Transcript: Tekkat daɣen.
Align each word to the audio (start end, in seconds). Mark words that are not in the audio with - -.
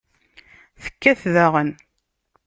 Tekkat 0.83 1.21
daɣen. 1.33 1.69